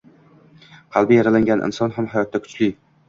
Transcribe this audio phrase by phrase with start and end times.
[0.95, 2.71] Qalbi yaralangan inson ham hayotda kuchli